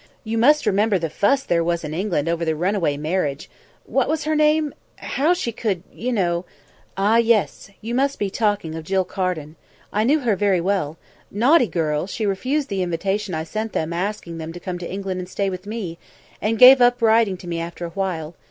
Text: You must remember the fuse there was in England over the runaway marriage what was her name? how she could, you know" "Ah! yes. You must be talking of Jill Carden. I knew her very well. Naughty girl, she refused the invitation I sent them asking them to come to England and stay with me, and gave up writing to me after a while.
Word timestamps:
You 0.23 0.39
must 0.39 0.65
remember 0.65 0.97
the 0.97 1.11
fuse 1.11 1.43
there 1.43 1.63
was 1.63 1.83
in 1.83 1.93
England 1.93 2.27
over 2.27 2.43
the 2.43 2.55
runaway 2.55 2.97
marriage 2.97 3.51
what 3.85 4.09
was 4.09 4.23
her 4.23 4.35
name? 4.35 4.73
how 4.95 5.35
she 5.35 5.51
could, 5.51 5.83
you 5.93 6.11
know" 6.11 6.43
"Ah! 6.97 7.17
yes. 7.17 7.69
You 7.81 7.93
must 7.93 8.17
be 8.17 8.31
talking 8.31 8.73
of 8.73 8.83
Jill 8.83 9.03
Carden. 9.05 9.57
I 9.93 10.03
knew 10.03 10.21
her 10.21 10.35
very 10.35 10.59
well. 10.59 10.97
Naughty 11.29 11.67
girl, 11.67 12.07
she 12.07 12.25
refused 12.25 12.67
the 12.67 12.81
invitation 12.81 13.35
I 13.35 13.43
sent 13.43 13.73
them 13.73 13.93
asking 13.93 14.39
them 14.39 14.51
to 14.53 14.59
come 14.59 14.79
to 14.79 14.91
England 14.91 15.19
and 15.19 15.29
stay 15.29 15.51
with 15.51 15.67
me, 15.67 15.99
and 16.41 16.57
gave 16.57 16.81
up 16.81 16.99
writing 16.99 17.37
to 17.37 17.45
me 17.47 17.59
after 17.59 17.85
a 17.85 17.89
while. 17.89 18.33